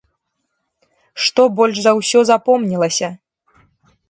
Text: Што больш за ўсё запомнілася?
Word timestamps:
Што 1.25 1.41
больш 1.59 1.75
за 1.83 1.91
ўсё 1.99 2.19
запомнілася? 2.31 3.07